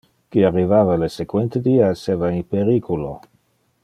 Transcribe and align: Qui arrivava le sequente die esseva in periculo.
Qui 0.35 0.45
arrivava 0.47 0.95
le 1.01 1.09
sequente 1.15 1.61
die 1.67 1.75
esseva 1.91 2.31
in 2.39 2.43
periculo. 2.57 3.13